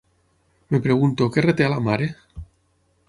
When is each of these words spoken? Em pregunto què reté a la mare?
Em 0.77 0.81
pregunto 0.87 1.27
què 1.37 1.43
reté 1.47 1.67
a 1.67 1.71
la 1.75 1.79
mare? 1.89 2.09